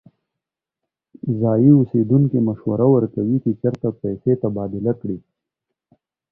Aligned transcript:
ځایی 1.39 1.69
اوسیدونکی 1.77 2.39
مشوره 2.47 2.85
ورکوي 2.95 3.37
چې 3.43 3.51
چیرته 3.59 3.87
پیسې 4.01 4.31
تبادله 4.41 4.93
کړي. 5.01 5.17